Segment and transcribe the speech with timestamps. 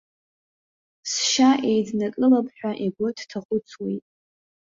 [1.11, 4.03] Сшьа еиднакылап ҳәа игәы дҭахәыцуеит.